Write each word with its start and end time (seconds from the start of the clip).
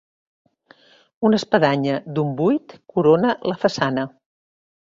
Una 1.29 1.39
espadanya 1.41 1.99
d'un 2.15 2.33
buit 2.41 2.75
corona 2.95 3.37
la 3.53 3.59
façana. 3.67 4.11